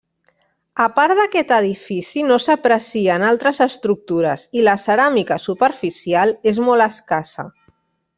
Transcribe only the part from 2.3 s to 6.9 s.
s'aprecien altres estructures i la ceràmica superficial és molt